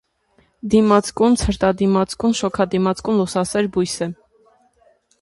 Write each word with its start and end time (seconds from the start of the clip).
Դիմացկուն, 0.73 1.37
ցրտադիմացկուն, 1.41 2.35
շոգադիմացկուն, 2.41 3.23
լուսասեր 3.23 3.73
բույս 3.77 3.99
է։ 4.09 4.13